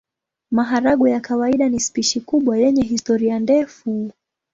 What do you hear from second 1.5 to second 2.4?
ni spishi